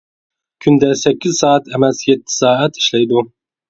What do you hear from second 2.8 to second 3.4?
ئىشلەيدۇ.